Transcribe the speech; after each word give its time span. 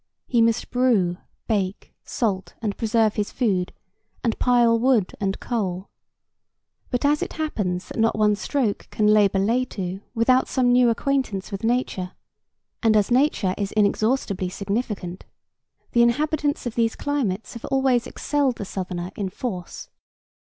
He 0.25 0.41
must 0.41 0.71
brew, 0.71 1.17
bake, 1.47 1.93
salt 2.03 2.55
and 2.59 2.75
preserve 2.75 3.13
his 3.17 3.31
food, 3.31 3.71
and 4.23 4.39
pile 4.39 4.79
wood 4.79 5.13
and 5.19 5.39
coal. 5.39 5.91
But 6.89 7.05
as 7.05 7.21
it 7.21 7.33
happens 7.33 7.89
that 7.89 7.99
not 7.99 8.17
one 8.17 8.35
stroke 8.35 8.87
can 8.89 9.05
labor 9.05 9.37
lay 9.37 9.63
to 9.65 10.01
without 10.15 10.47
some 10.47 10.71
new 10.71 10.89
acquaintance 10.89 11.51
with 11.51 11.63
nature, 11.63 12.13
and 12.81 12.97
as 12.97 13.11
nature 13.11 13.53
is 13.59 13.73
inexhaustibly 13.73 14.49
significant, 14.49 15.23
the 15.91 16.01
inhabitants 16.01 16.65
of 16.65 16.73
these 16.73 16.95
climates 16.95 17.53
have 17.53 17.65
always 17.65 18.07
excelled 18.07 18.55
the 18.55 18.65
southerner 18.65 19.11
in 19.15 19.29
force. 19.29 19.87